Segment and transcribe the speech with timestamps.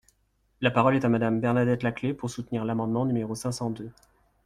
[0.61, 3.91] La parole est à Madame Bernadette Laclais pour soutenir l’amendement numéro cinq cent deux.